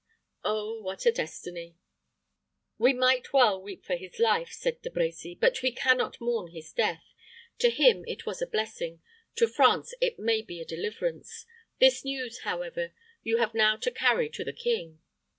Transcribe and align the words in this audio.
Oh, 0.43 0.81
what 0.81 1.05
a 1.05 1.11
destiny!" 1.11 1.75
"We 2.79 2.91
might 2.91 3.33
well 3.33 3.61
weep 3.61 3.85
for 3.85 3.95
his 3.95 4.17
life," 4.17 4.51
said 4.51 4.81
De 4.81 4.89
Brecy; 4.89 5.39
"but 5.39 5.61
we 5.61 5.71
can 5.71 5.97
not 5.97 6.19
mourn 6.19 6.49
his 6.53 6.73
death. 6.73 7.03
To 7.59 7.69
him 7.69 8.03
it 8.07 8.25
was 8.25 8.41
a 8.41 8.47
blessing; 8.47 9.03
to 9.35 9.47
France 9.47 9.93
it 10.01 10.17
may 10.17 10.41
be 10.41 10.65
deliverance. 10.65 11.45
This 11.77 12.03
news, 12.03 12.39
however, 12.39 12.93
you 13.21 13.37
have 13.37 13.53
now 13.53 13.75
to 13.77 13.91
carry 13.91 14.27
to 14.31 14.43
the 14.43 14.53
king." 14.53 15.01